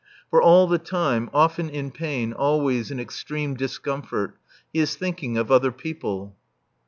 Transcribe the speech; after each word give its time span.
For 0.31 0.41
all 0.41 0.65
the 0.65 0.79
time, 0.79 1.29
often 1.31 1.69
in 1.69 1.91
pain, 1.91 2.33
always 2.33 2.89
in 2.89 2.99
extreme 2.99 3.53
discomfort, 3.53 4.35
he 4.73 4.79
is 4.79 4.95
thinking 4.95 5.37
of 5.37 5.51
other 5.51 5.71
people. 5.71 6.35